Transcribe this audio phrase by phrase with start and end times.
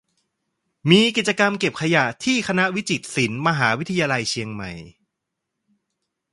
[0.89, 4.71] "มีกิจกรรม "เก็บขยะ" ที่คณะวิจิตรศิลป์ มหาวิทยาลัยเชียงใหม่"